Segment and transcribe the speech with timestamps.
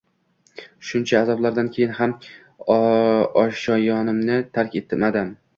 [0.91, 2.15] Shuncha azoblardan keyin ham
[3.43, 5.33] oshyonimni tark etmadim